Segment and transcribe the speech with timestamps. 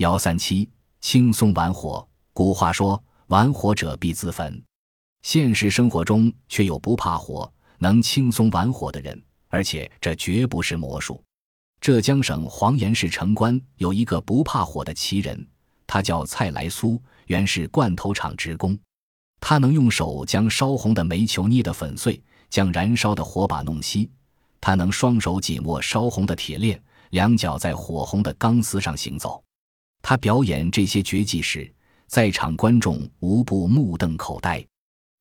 [0.00, 0.66] 幺三七，
[1.02, 2.08] 轻松玩火。
[2.32, 4.62] 古话说：“玩火者必自焚。”
[5.20, 11.22] 现实生活中却有不怕火、能轻松玩火的人，而且这绝不是魔术。
[11.82, 15.46] 浙江省黄岩市城关有一个不怕火的奇人，
[15.86, 18.78] 他叫蔡来苏，原是罐头厂职工。
[19.38, 24.08] 他能用手将烧红的煤球捏得粉碎，将燃烧的火把弄熄；
[24.62, 29.44] 他能双手紧握烧红的铁链，两脚在火红的钢丝上行走。
[30.02, 31.72] 他表演这些绝技时，
[32.06, 34.64] 在场观众无不目瞪口呆。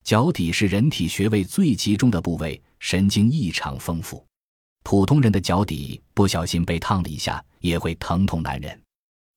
[0.04, 4.26] 脚底是人体穴位最集中的部位，神经异常丰富。
[4.84, 8.82] 普通人的脚底不小心被烫了一下，也会疼痛难忍。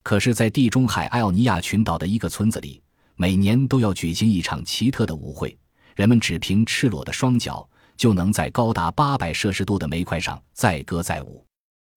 [0.02, 2.80] 可是，在地中海艾奥尼亚群岛的一个村子里，
[3.16, 5.56] 每年都要举行一场奇特的舞会，
[5.94, 11.44] 人们只凭赤裸的双脚，就能在高达八百摄氏度的煤块上载歌载舞。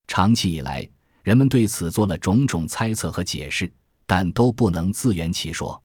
[0.07, 0.87] 长期以来，
[1.25, 3.67] 人们对此做了种种猜测和解释，
[4.05, 5.81] 但都不能自圆其说。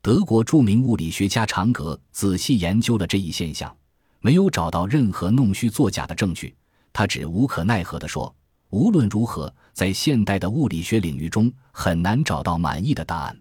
[0.00, 3.76] 德国著名物理学家长格仔细研究了这一现象，
[4.20, 6.54] 没有找到任何弄虚作假的证据。
[6.92, 8.32] 他只无可奈何地说
[8.70, 13.36] ：“无论如何，在现代的物理学领域中，很难找到满意的答案。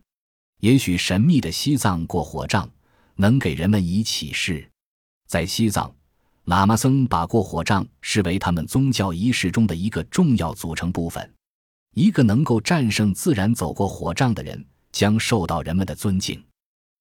[0.62, 2.68] 也许神秘的西藏过火杖
[3.18, 4.68] 能给人们以启示。
[5.28, 5.94] 在西藏，
[6.46, 11.34] 喇嘛僧把过火杖视为他们宗教仪式中的一个重要组成部分。
[11.96, 16.44] 一个能够战胜自然走过火杖的人，将受到人们的尊敬。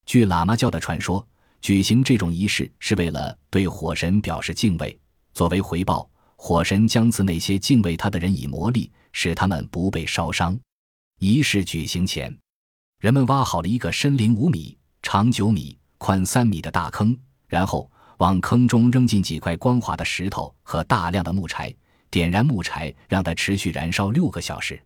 [0.06, 1.26] 据喇嘛教的传说，
[1.60, 4.98] 举行这种仪式是为了对火神表示敬畏，
[5.32, 10.58] 作为回报。”火神将赐那些敬畏他的人以魔力，使他们不被烧伤。
[11.18, 12.36] 仪式举行前，
[13.00, 17.90] 人们挖好了一个深零五米、长九米、宽三米的大坑，然后
[18.24, 21.70] 往坑中扔进几块光滑的石头和大量的木柴，
[22.08, 24.82] 点燃木柴，让它持续燃烧六个小时，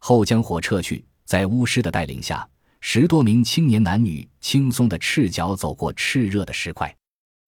[0.00, 1.04] 后将火撤去。
[1.24, 2.44] 在巫师的带领下，
[2.80, 6.92] 十多名青年男女轻松地赤脚走过炽热的石块。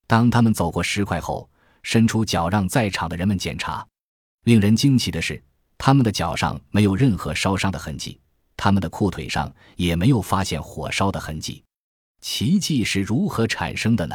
[0.06, 1.50] 当他们走过石块后，
[1.82, 3.84] 伸出脚让在场的人们检查，
[4.44, 5.42] 令人惊奇的是，
[5.76, 8.20] 他们的脚上没有任何烧伤的痕迹，
[8.56, 11.64] 他们的裤腿上也没有发现火烧的痕迹。
[12.20, 14.14] 奇迹是如何产生的呢？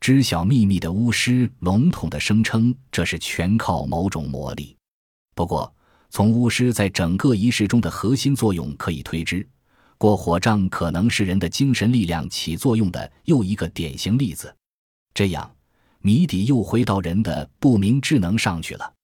[0.00, 4.76] 知晓秘密的巫师笼统地声称，这是全靠某种魔力。
[5.34, 5.72] 不过，
[6.08, 9.46] 从巫师在整个仪式中的核心作用可以推知，
[9.98, 14.54] 过火杖可能是人的精神力量起作用的又一个典型例子。
[15.14, 15.50] 这样。
[16.02, 18.94] 谜底又回到人的不明智能上去了。